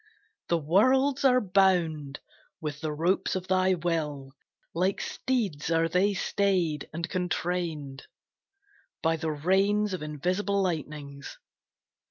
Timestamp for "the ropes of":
2.81-3.47